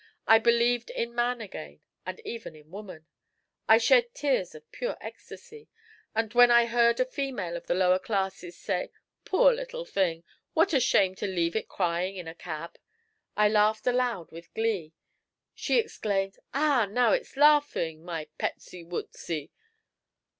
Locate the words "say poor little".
8.57-9.85